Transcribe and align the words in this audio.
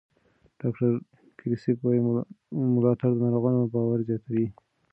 ډاکټر 0.59 0.89
کریسپ 1.37 1.77
وایي 1.83 2.01
ملاتړ 2.75 3.09
د 3.13 3.17
ناروغانو 3.25 3.71
باور 3.73 3.99
زیاتوي. 4.09 4.45